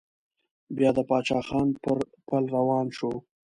[0.75, 1.97] بيا د پاچا خان پر
[2.27, 3.11] پل روان شو.